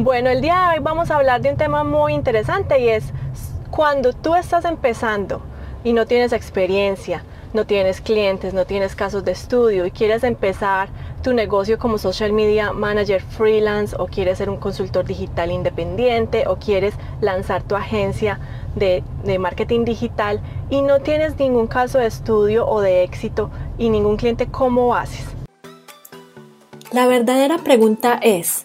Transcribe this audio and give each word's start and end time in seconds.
Bueno, 0.00 0.30
el 0.30 0.40
día 0.40 0.54
de 0.54 0.76
hoy 0.76 0.78
vamos 0.80 1.10
a 1.10 1.16
hablar 1.16 1.40
de 1.40 1.50
un 1.50 1.56
tema 1.56 1.82
muy 1.82 2.14
interesante 2.14 2.78
y 2.78 2.88
es 2.88 3.12
cuando 3.72 4.12
tú 4.12 4.36
estás 4.36 4.64
empezando 4.64 5.42
y 5.82 5.92
no 5.92 6.06
tienes 6.06 6.32
experiencia, 6.32 7.24
no 7.52 7.66
tienes 7.66 8.00
clientes, 8.00 8.54
no 8.54 8.64
tienes 8.64 8.94
casos 8.94 9.24
de 9.24 9.32
estudio 9.32 9.86
y 9.86 9.90
quieres 9.90 10.22
empezar 10.22 10.88
tu 11.24 11.32
negocio 11.32 11.80
como 11.80 11.98
social 11.98 12.32
media 12.32 12.72
manager 12.72 13.20
freelance 13.20 13.96
o 13.98 14.06
quieres 14.06 14.38
ser 14.38 14.50
un 14.50 14.58
consultor 14.58 15.04
digital 15.04 15.50
independiente 15.50 16.46
o 16.46 16.60
quieres 16.60 16.94
lanzar 17.20 17.64
tu 17.64 17.74
agencia 17.74 18.38
de, 18.76 19.02
marketing 19.40 19.84
digital 19.84 20.40
y 20.70 20.80
no 20.80 21.00
tienes 21.00 21.36
ningún 21.40 21.66
caso 21.66 21.98
de 21.98 22.06
estudio 22.06 22.68
o 22.68 22.80
de 22.80 23.02
éxito 23.02 23.50
y 23.78 23.90
ningún 23.90 24.16
cliente, 24.16 24.46
¿cómo 24.46 24.94
haces? 24.94 25.26
La 26.92 27.08
verdadera 27.08 27.58
pregunta 27.58 28.20
es, 28.22 28.64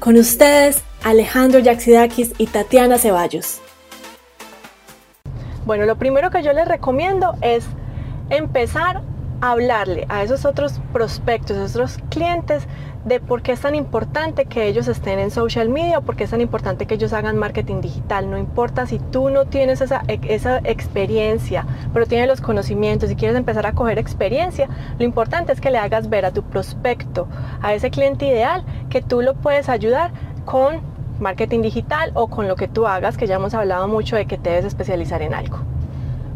Con 0.00 0.16
ustedes, 0.16 0.82
Alejandro 1.04 1.58
Yaxidakis 1.58 2.32
y 2.38 2.46
Tatiana 2.46 2.96
Ceballos. 2.96 3.60
Bueno, 5.66 5.84
lo 5.84 5.96
primero 5.96 6.30
que 6.30 6.42
yo 6.42 6.54
les 6.54 6.66
recomiendo 6.66 7.34
es 7.42 7.66
empezar 8.30 9.02
hablarle 9.40 10.06
a 10.08 10.22
esos 10.22 10.44
otros 10.44 10.80
prospectos, 10.92 11.56
a 11.56 11.64
esos 11.64 11.76
otros 11.76 11.98
clientes 12.10 12.66
de 13.04 13.18
por 13.18 13.40
qué 13.42 13.52
es 13.52 13.60
tan 13.60 13.74
importante 13.74 14.44
que 14.44 14.66
ellos 14.66 14.86
estén 14.86 15.18
en 15.18 15.30
social 15.30 15.70
media 15.70 15.98
o 15.98 16.02
por 16.02 16.16
qué 16.16 16.24
es 16.24 16.30
tan 16.30 16.40
importante 16.40 16.86
que 16.86 16.94
ellos 16.94 17.12
hagan 17.12 17.38
marketing 17.38 17.80
digital. 17.80 18.30
No 18.30 18.36
importa 18.36 18.86
si 18.86 18.98
tú 18.98 19.30
no 19.30 19.46
tienes 19.46 19.80
esa, 19.80 20.02
esa 20.06 20.58
experiencia, 20.64 21.66
pero 21.94 22.06
tienes 22.06 22.28
los 22.28 22.40
conocimientos 22.40 23.10
y 23.10 23.16
quieres 23.16 23.36
empezar 23.36 23.66
a 23.66 23.72
coger 23.72 23.98
experiencia, 23.98 24.68
lo 24.98 25.04
importante 25.04 25.52
es 25.52 25.60
que 25.60 25.70
le 25.70 25.78
hagas 25.78 26.10
ver 26.10 26.26
a 26.26 26.30
tu 26.30 26.42
prospecto, 26.42 27.26
a 27.62 27.72
ese 27.72 27.90
cliente 27.90 28.26
ideal, 28.26 28.64
que 28.90 29.00
tú 29.00 29.22
lo 29.22 29.34
puedes 29.34 29.68
ayudar 29.68 30.12
con 30.44 30.80
marketing 31.20 31.62
digital 31.62 32.12
o 32.14 32.28
con 32.28 32.48
lo 32.48 32.56
que 32.56 32.68
tú 32.68 32.86
hagas, 32.86 33.16
que 33.16 33.26
ya 33.26 33.36
hemos 33.36 33.54
hablado 33.54 33.88
mucho 33.88 34.16
de 34.16 34.26
que 34.26 34.38
te 34.38 34.50
debes 34.50 34.66
especializar 34.66 35.22
en 35.22 35.34
algo. 35.34 35.69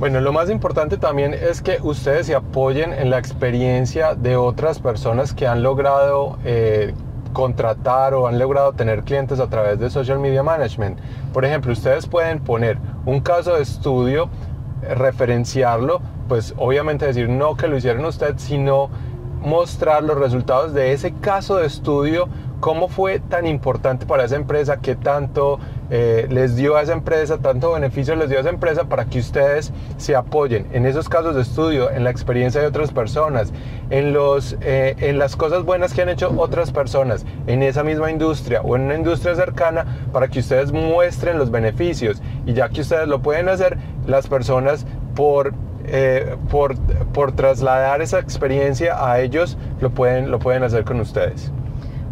Bueno, 0.00 0.22
lo 0.22 0.32
más 0.32 0.48
importante 0.48 0.96
también 0.96 1.34
es 1.34 1.60
que 1.60 1.76
ustedes 1.82 2.26
se 2.26 2.34
apoyen 2.34 2.94
en 2.94 3.10
la 3.10 3.18
experiencia 3.18 4.14
de 4.14 4.34
otras 4.34 4.78
personas 4.78 5.34
que 5.34 5.46
han 5.46 5.62
logrado 5.62 6.38
eh, 6.42 6.94
contratar 7.34 8.14
o 8.14 8.26
han 8.26 8.38
logrado 8.38 8.72
tener 8.72 9.02
clientes 9.02 9.40
a 9.40 9.48
través 9.48 9.78
de 9.78 9.90
social 9.90 10.18
media 10.18 10.42
management. 10.42 10.98
Por 11.34 11.44
ejemplo, 11.44 11.70
ustedes 11.70 12.06
pueden 12.06 12.40
poner 12.40 12.78
un 13.04 13.20
caso 13.20 13.56
de 13.56 13.62
estudio, 13.62 14.30
referenciarlo, 14.80 16.00
pues 16.28 16.54
obviamente 16.56 17.04
decir 17.04 17.28
no 17.28 17.58
que 17.58 17.68
lo 17.68 17.76
hicieron 17.76 18.06
usted, 18.06 18.36
sino 18.38 18.88
mostrar 19.42 20.02
los 20.02 20.16
resultados 20.16 20.72
de 20.72 20.94
ese 20.94 21.12
caso 21.12 21.56
de 21.56 21.66
estudio 21.66 22.26
cómo 22.60 22.88
fue 22.88 23.20
tan 23.20 23.46
importante 23.46 24.06
para 24.06 24.24
esa 24.24 24.36
empresa, 24.36 24.78
qué 24.80 24.94
tanto 24.94 25.58
eh, 25.90 26.26
les 26.30 26.56
dio 26.56 26.76
a 26.76 26.82
esa 26.82 26.92
empresa, 26.92 27.38
tanto 27.38 27.72
beneficio 27.72 28.14
les 28.14 28.28
dio 28.28 28.38
a 28.38 28.42
esa 28.42 28.50
empresa 28.50 28.84
para 28.84 29.06
que 29.06 29.18
ustedes 29.18 29.72
se 29.96 30.14
apoyen 30.14 30.66
en 30.72 30.86
esos 30.86 31.08
casos 31.08 31.34
de 31.34 31.42
estudio, 31.42 31.90
en 31.90 32.04
la 32.04 32.10
experiencia 32.10 32.60
de 32.60 32.68
otras 32.68 32.92
personas, 32.92 33.52
en, 33.90 34.12
los, 34.12 34.56
eh, 34.60 34.94
en 34.98 35.18
las 35.18 35.34
cosas 35.34 35.64
buenas 35.64 35.92
que 35.92 36.02
han 36.02 36.08
hecho 36.08 36.32
otras 36.36 36.70
personas 36.70 37.26
en 37.46 37.62
esa 37.62 37.82
misma 37.82 38.10
industria 38.10 38.60
o 38.62 38.76
en 38.76 38.82
una 38.82 38.94
industria 38.94 39.34
cercana 39.34 40.06
para 40.12 40.28
que 40.28 40.38
ustedes 40.38 40.72
muestren 40.72 41.38
los 41.38 41.50
beneficios 41.50 42.22
y 42.46 42.52
ya 42.52 42.68
que 42.68 42.82
ustedes 42.82 43.08
lo 43.08 43.20
pueden 43.20 43.48
hacer, 43.48 43.76
las 44.06 44.28
personas 44.28 44.86
por 45.14 45.52
eh, 45.92 46.36
por, 46.50 46.78
por, 47.12 47.32
trasladar 47.32 48.00
esa 48.00 48.20
experiencia 48.20 49.04
a 49.04 49.18
ellos, 49.20 49.56
lo 49.80 49.90
pueden, 49.90 50.30
lo 50.30 50.38
pueden 50.38 50.62
hacer 50.62 50.84
con 50.84 51.00
ustedes. 51.00 51.50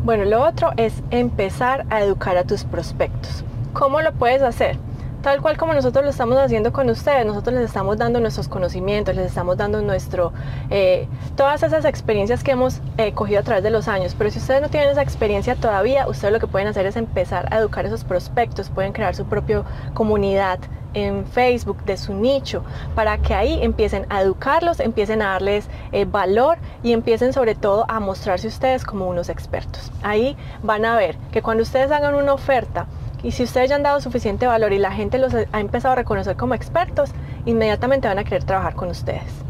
Bueno, 0.04 0.24
lo 0.24 0.42
otro 0.42 0.72
es 0.76 1.02
empezar 1.10 1.86
a 1.90 2.00
educar 2.00 2.36
a 2.38 2.44
tus 2.44 2.64
prospectos. 2.64 3.44
¿Cómo 3.72 4.00
lo 4.00 4.12
puedes 4.12 4.42
hacer? 4.42 4.76
Tal 5.22 5.42
cual 5.42 5.56
como 5.56 5.74
nosotros 5.74 6.04
lo 6.04 6.10
estamos 6.10 6.38
haciendo 6.38 6.72
con 6.72 6.88
ustedes, 6.90 7.26
nosotros 7.26 7.56
les 7.56 7.64
estamos 7.64 7.98
dando 7.98 8.20
nuestros 8.20 8.48
conocimientos, 8.48 9.16
les 9.16 9.26
estamos 9.26 9.56
dando 9.56 9.82
nuestro, 9.82 10.32
eh, 10.70 11.08
todas 11.36 11.62
esas 11.64 11.84
experiencias 11.84 12.44
que 12.44 12.52
hemos 12.52 12.80
eh, 12.98 13.12
cogido 13.12 13.40
a 13.40 13.42
través 13.42 13.64
de 13.64 13.70
los 13.70 13.88
años. 13.88 14.14
Pero 14.16 14.30
si 14.30 14.38
ustedes 14.38 14.62
no 14.62 14.68
tienen 14.68 14.90
esa 14.90 15.02
experiencia 15.02 15.56
todavía, 15.56 16.06
ustedes 16.06 16.32
lo 16.32 16.38
que 16.38 16.46
pueden 16.46 16.68
hacer 16.68 16.86
es 16.86 16.96
empezar 16.96 17.52
a 17.52 17.58
educar 17.58 17.84
esos 17.84 18.04
prospectos, 18.04 18.70
pueden 18.70 18.92
crear 18.92 19.14
su 19.16 19.24
propia 19.26 19.64
comunidad 19.92 20.60
en 20.94 21.26
Facebook 21.26 21.84
de 21.84 21.96
su 21.96 22.14
nicho 22.14 22.62
para 22.94 23.18
que 23.18 23.34
ahí 23.34 23.58
empiecen 23.62 24.06
a 24.08 24.22
educarlos, 24.22 24.80
empiecen 24.80 25.20
a 25.20 25.32
darles 25.32 25.68
eh, 25.92 26.04
valor 26.04 26.58
y 26.82 26.92
empiecen 26.92 27.32
sobre 27.32 27.54
todo 27.54 27.84
a 27.88 28.00
mostrarse 28.00 28.46
ustedes 28.46 28.84
como 28.84 29.08
unos 29.08 29.28
expertos. 29.28 29.90
Ahí 30.02 30.36
van 30.62 30.84
a 30.84 30.96
ver 30.96 31.16
que 31.32 31.42
cuando 31.42 31.64
ustedes 31.64 31.90
hagan 31.90 32.14
una 32.14 32.32
oferta 32.32 32.86
y 33.22 33.32
si 33.32 33.42
ustedes 33.42 33.70
ya 33.70 33.76
han 33.76 33.82
dado 33.82 34.00
suficiente 34.00 34.46
valor 34.46 34.72
y 34.72 34.78
la 34.78 34.92
gente 34.92 35.18
los 35.18 35.34
ha 35.34 35.60
empezado 35.60 35.92
a 35.92 35.96
reconocer 35.96 36.36
como 36.36 36.54
expertos, 36.54 37.10
inmediatamente 37.46 38.08
van 38.08 38.18
a 38.18 38.24
querer 38.24 38.44
trabajar 38.44 38.74
con 38.74 38.88
ustedes. 38.88 39.47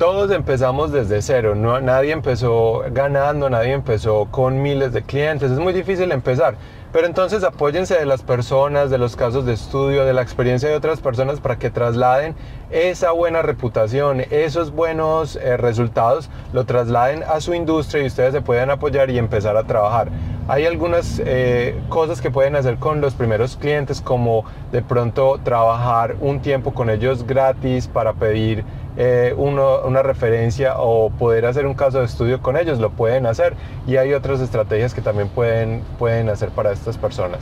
Todos 0.00 0.30
empezamos 0.30 0.92
desde 0.92 1.20
cero, 1.20 1.54
no, 1.54 1.78
nadie 1.78 2.12
empezó 2.12 2.82
ganando, 2.90 3.50
nadie 3.50 3.74
empezó 3.74 4.28
con 4.30 4.62
miles 4.62 4.94
de 4.94 5.02
clientes, 5.02 5.50
es 5.50 5.58
muy 5.58 5.74
difícil 5.74 6.10
empezar. 6.10 6.54
Pero 6.90 7.06
entonces 7.06 7.44
apóyense 7.44 7.98
de 7.98 8.06
las 8.06 8.22
personas, 8.22 8.88
de 8.88 8.96
los 8.96 9.14
casos 9.14 9.44
de 9.44 9.52
estudio, 9.52 10.06
de 10.06 10.14
la 10.14 10.22
experiencia 10.22 10.70
de 10.70 10.74
otras 10.74 11.00
personas 11.00 11.38
para 11.38 11.58
que 11.58 11.68
trasladen 11.68 12.34
esa 12.70 13.10
buena 13.10 13.42
reputación, 13.42 14.22
esos 14.30 14.72
buenos 14.72 15.36
eh, 15.36 15.58
resultados, 15.58 16.30
lo 16.54 16.64
trasladen 16.64 17.22
a 17.22 17.42
su 17.42 17.52
industria 17.52 18.02
y 18.02 18.06
ustedes 18.06 18.32
se 18.32 18.40
pueden 18.40 18.70
apoyar 18.70 19.10
y 19.10 19.18
empezar 19.18 19.58
a 19.58 19.64
trabajar. 19.64 20.08
Hay 20.48 20.64
algunas 20.64 21.20
eh, 21.24 21.78
cosas 21.90 22.22
que 22.22 22.30
pueden 22.30 22.56
hacer 22.56 22.76
con 22.76 23.02
los 23.02 23.14
primeros 23.14 23.56
clientes, 23.56 24.00
como 24.00 24.46
de 24.72 24.80
pronto 24.80 25.38
trabajar 25.44 26.16
un 26.20 26.40
tiempo 26.40 26.72
con 26.72 26.88
ellos 26.88 27.24
gratis 27.24 27.86
para 27.86 28.14
pedir 28.14 28.64
eh, 28.96 29.34
una 29.36 30.02
referencia 30.02 30.74
o 30.78 31.10
poder 31.10 31.46
hacer 31.46 31.66
un 31.66 31.74
caso 31.74 32.00
de 32.00 32.06
estudio 32.06 32.42
con 32.42 32.56
ellos, 32.56 32.78
lo 32.78 32.90
pueden 32.90 33.26
hacer. 33.26 33.54
Y 33.86 33.96
hay 33.96 34.14
otras 34.14 34.40
estrategias 34.40 34.94
que 34.94 35.00
también 35.00 35.28
pueden, 35.28 35.82
pueden 35.98 36.28
hacer 36.28 36.50
para 36.50 36.72
estas 36.72 36.98
personas. 36.98 37.40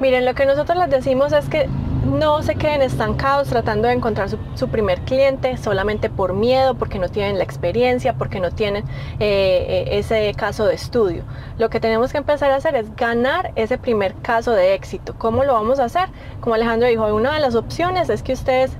Miren, 0.00 0.24
lo 0.24 0.34
que 0.34 0.46
nosotros 0.46 0.78
les 0.78 0.90
decimos 0.90 1.32
es 1.32 1.48
que 1.48 1.68
no 2.04 2.40
se 2.42 2.54
queden 2.54 2.82
estancados 2.82 3.48
tratando 3.48 3.88
de 3.88 3.94
encontrar 3.94 4.28
su, 4.28 4.68
primer 4.68 5.00
cliente 5.00 5.56
solamente 5.56 6.08
por 6.08 6.34
miedo, 6.34 6.74
porque 6.74 7.00
no 7.00 7.08
tienen 7.08 7.36
la 7.36 7.42
experiencia, 7.42 8.14
porque 8.14 8.38
no 8.38 8.52
tienen 8.52 8.84
eh, 9.18 9.66
eh, 9.68 9.98
ese 9.98 10.32
caso 10.34 10.66
de 10.66 10.74
estudio. 10.74 11.24
Lo 11.58 11.68
que 11.68 11.80
tenemos 11.80 12.12
que 12.12 12.18
empezar 12.18 12.52
a 12.52 12.56
hacer 12.56 12.76
es 12.76 12.94
ganar 12.94 13.50
ese 13.56 13.76
primer 13.76 14.14
caso 14.22 14.52
de 14.52 14.74
éxito. 14.74 15.16
¿Cómo 15.18 15.42
lo 15.42 15.54
vamos 15.54 15.80
a 15.80 15.84
hacer? 15.84 16.08
Como 16.40 16.54
Alejandro 16.54 16.88
dijo, 16.88 17.12
una 17.12 17.34
de 17.34 17.40
las 17.40 17.56
opciones 17.56 18.08
es 18.08 18.22
que 18.22 18.34
ustedes 18.34 18.70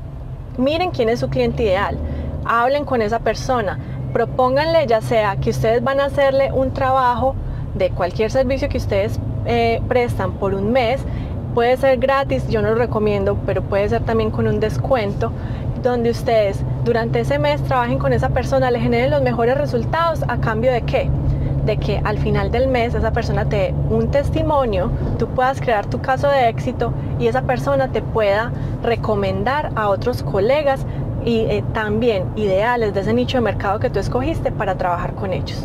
miren 0.59 0.91
quién 0.91 1.09
es 1.09 1.21
su 1.21 1.29
cliente 1.29 1.63
ideal, 1.63 1.97
hablen 2.45 2.85
con 2.85 3.01
esa 3.01 3.21
persona, 3.21 3.79
propónganle 4.13 4.87
ya 4.87 5.01
sea 5.01 5.37
que 5.37 5.51
ustedes 5.51 5.83
van 5.83 6.01
a 6.01 6.07
hacerle 6.07 6.53
un 6.53 6.73
trabajo 6.73 7.35
de 7.75 7.91
cualquier 7.91 8.31
servicio 8.31 8.69
que 8.69 8.79
ustedes 8.79 9.19
eh, 9.47 9.81
prestan 9.89 10.33
por 10.33 10.55
un 10.55 10.73
mes, 10.73 11.01
puede 11.55 11.77
ser 11.77 11.99
gratis, 11.99 12.47
yo 12.49 12.61
no 12.61 12.71
lo 12.71 12.75
recomiendo, 12.75 13.39
pero 13.47 13.63
puede 13.63 13.89
ser 13.89 14.03
también 14.05 14.31
con 14.31 14.47
un 14.47 14.61
descuento, 14.61 15.33
donde 15.83 16.11
ustedes 16.11 16.61
durante 16.85 17.21
ese 17.21 17.39
mes 17.39 17.63
trabajen 17.63 17.99
con 17.99 18.13
esa 18.13 18.31
persona, 18.31 18.71
le 18.71 18.81
generen 18.81 19.11
los 19.11 19.23
mejores 19.23 19.57
resultados 19.57 20.23
a 20.29 20.39
cambio 20.39 20.73
de 20.73 20.83
qué? 20.83 21.09
De 21.69 21.77
que 21.77 22.01
al 22.03 22.19
final 22.19 22.51
del 22.51 22.67
mes 22.67 22.95
esa 22.95 23.13
persona 23.13 23.45
te 23.45 23.57
dé 23.57 23.75
un 23.91 24.11
testimonio, 24.11 24.91
tú 25.19 25.29
puedas 25.29 25.61
crear 25.61 25.85
tu 25.87 26.01
caso 26.01 26.27
de 26.29 26.49
éxito 26.49 26.93
y 27.21 27.27
esa 27.27 27.43
persona 27.43 27.89
te 27.89 28.01
pueda 28.01 28.51
recomendar 28.83 29.71
a 29.77 29.91
otros 29.91 30.23
colegas 30.23 30.85
y 31.27 31.41
eh, 31.41 31.63
también 31.75 32.25
ideales 32.37 32.95
de 32.95 33.01
ese 33.01 33.13
nicho 33.13 33.37
de 33.37 33.43
mercado 33.43 33.81
que 33.81 33.91
tú 33.91 33.99
escogiste 33.99 34.51
para 34.51 34.77
trabajar 34.77 35.15
con 35.15 35.35
ellos. 35.35 35.63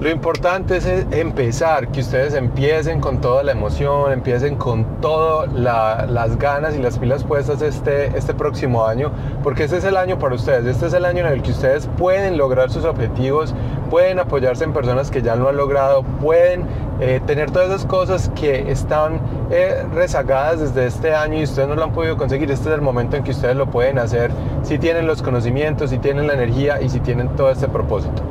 Lo 0.00 0.08
importante 0.10 0.76
es 0.76 0.86
empezar, 0.86 1.88
que 1.88 2.02
ustedes 2.02 2.32
empiecen 2.34 3.00
con 3.00 3.20
toda 3.20 3.42
la 3.42 3.50
emoción, 3.50 4.12
empiecen 4.12 4.54
con 4.54 5.00
todas 5.00 5.52
las 5.52 6.38
ganas 6.38 6.76
y 6.76 6.78
las 6.78 7.00
pilas 7.00 7.24
puestas 7.24 7.62
este, 7.62 8.16
este 8.16 8.32
próximo 8.32 8.86
año, 8.86 9.10
porque 9.42 9.64
este 9.64 9.78
es 9.78 9.84
el 9.84 9.96
año 9.96 10.16
para 10.16 10.36
ustedes, 10.36 10.66
este 10.66 10.86
es 10.86 10.92
el 10.92 11.04
año 11.04 11.26
en 11.26 11.32
el 11.32 11.42
que 11.42 11.50
ustedes 11.50 11.88
pueden 11.98 12.38
lograr 12.38 12.70
sus 12.70 12.84
objetivos, 12.84 13.56
pueden 13.90 14.20
apoyarse 14.20 14.62
en 14.62 14.72
personas 14.72 15.10
que 15.10 15.20
ya 15.20 15.34
lo 15.34 15.48
han 15.48 15.56
logrado, 15.56 16.04
pueden 16.04 16.62
eh, 17.00 17.20
tener 17.26 17.50
todas 17.50 17.68
esas 17.68 17.84
cosas 17.84 18.30
que 18.36 18.70
están 18.70 19.20
eh, 19.50 19.84
rezagadas 19.92 20.60
desde 20.60 20.86
este 20.86 21.12
año 21.12 21.40
y 21.40 21.42
ustedes 21.42 21.66
no 21.66 21.74
lo 21.74 21.82
han 21.82 21.92
podido 21.92 22.16
conseguir. 22.16 22.48
Este 22.52 22.68
es 22.68 22.74
el 22.76 22.82
momento 22.82 23.16
en 23.16 23.24
que 23.24 23.32
ustedes 23.32 23.56
lo 23.56 23.66
pueden 23.66 23.98
hacer 23.98 24.30
si 24.62 24.78
tienen 24.78 25.08
los 25.08 25.22
conocimientos, 25.22 25.90
si 25.90 25.98
tienen 25.98 26.28
la 26.28 26.34
energía 26.34 26.80
y 26.80 26.88
si 26.88 27.00
tienen 27.00 27.34
todo 27.34 27.50
este 27.50 27.66
propósito. 27.66 28.22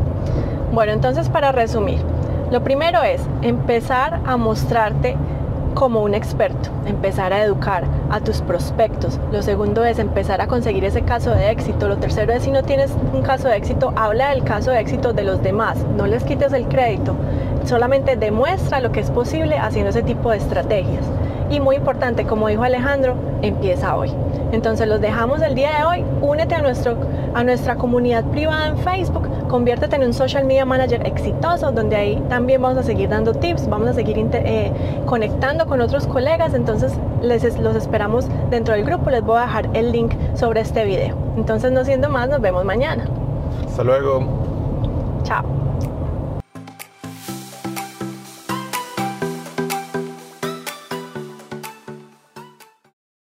Bueno, 0.78 0.92
entonces 0.92 1.28
para 1.28 1.52
resumir, 1.52 1.98
lo 2.52 2.64
primero 2.64 3.02
es 3.02 3.20
empezar 3.42 4.20
a 4.28 4.38
mostrarte 4.38 5.16
como 5.74 6.04
un 6.04 6.14
experto, 6.14 6.70
empezar 6.86 7.34
a 7.34 7.44
educar 7.44 7.84
a 8.12 8.20
tus 8.20 8.44
prospectos. 8.44 9.20
Lo 9.32 9.42
segundo 9.42 9.84
es 9.86 9.98
empezar 9.98 10.40
a 10.40 10.46
conseguir 10.46 10.86
ese 10.86 11.02
caso 11.02 11.32
de 11.32 11.50
éxito. 11.50 11.88
Lo 11.88 11.98
tercero 11.98 12.32
es 12.32 12.44
si 12.44 12.52
no 12.52 12.62
tienes 12.62 12.96
un 13.12 13.24
caso 13.24 13.48
de 13.48 13.58
éxito, 13.58 13.92
habla 13.96 14.30
del 14.30 14.44
caso 14.44 14.70
de 14.70 14.80
éxito 14.80 15.14
de 15.14 15.24
los 15.24 15.42
demás, 15.42 15.84
no 15.98 16.06
les 16.06 16.24
quites 16.24 16.54
el 16.54 16.68
crédito, 16.68 17.16
solamente 17.66 18.16
demuestra 18.16 18.80
lo 18.80 18.92
que 18.92 19.00
es 19.00 19.10
posible 19.10 19.58
haciendo 19.58 19.90
ese 19.90 20.04
tipo 20.04 20.30
de 20.30 20.38
estrategias. 20.38 21.04
Y 21.50 21.60
muy 21.60 21.78
importante, 21.78 22.26
como 22.26 22.50
dijo 22.50 22.62
Alejandro, 22.62 23.16
empieza 23.42 23.96
hoy. 23.96 24.14
Entonces 24.52 24.88
los 24.88 25.02
dejamos 25.02 25.42
el 25.42 25.56
día 25.56 25.80
de 25.80 25.84
hoy. 25.86 26.06
Únete 26.22 26.54
a, 26.54 26.62
nuestro, 26.62 26.98
a 27.34 27.44
nuestra 27.44 27.78
comunidad 27.78 28.24
privada 28.26 28.68
en 28.68 28.78
Facebook. 28.78 29.28
Conviértete 29.50 29.96
en 29.96 30.04
un 30.04 30.14
social 30.14 30.46
media 30.46 30.66
manager 30.66 31.06
exitoso, 31.08 31.72
donde 31.72 31.96
ahí 31.96 32.24
también 32.28 32.62
vamos 32.62 32.78
a 32.78 32.84
seguir 32.84 33.10
dando 33.10 33.34
tips, 33.34 33.70
vamos 33.70 33.88
a 33.88 33.94
seguir 33.94 34.18
eh, 34.34 34.72
conectando 35.06 35.66
con 35.66 35.82
otros 35.82 36.06
colegas. 36.08 36.54
Entonces 36.54 36.94
les, 37.22 37.58
los 37.60 37.76
esperamos 37.76 38.28
dentro 38.50 38.74
del 38.74 38.84
grupo. 38.84 39.10
Les 39.10 39.24
voy 39.24 39.38
a 39.38 39.42
dejar 39.42 39.70
el 39.74 39.92
link 39.92 40.14
sobre 40.36 40.62
este 40.62 40.84
video. 40.86 41.16
Entonces 41.38 41.72
no 41.72 41.84
siendo 41.86 42.10
más, 42.10 42.30
nos 42.30 42.42
vemos 42.42 42.66
mañana. 42.66 43.06
Hasta 43.66 43.84
luego. 43.84 44.26
Chao. 45.24 45.44